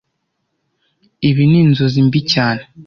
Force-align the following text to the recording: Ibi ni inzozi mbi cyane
Ibi 1.29 1.43
ni 1.51 1.57
inzozi 1.61 1.99
mbi 2.07 2.19
cyane 2.31 2.61